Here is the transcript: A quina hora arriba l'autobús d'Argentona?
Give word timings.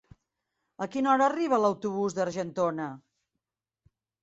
A 0.85 0.87
quina 0.95 1.11
hora 1.11 1.27
arriba 1.33 1.61
l'autobús 1.65 2.17
d'Argentona? 2.21 2.91